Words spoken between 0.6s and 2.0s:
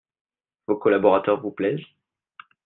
Vos collaborateurs vous plaisent?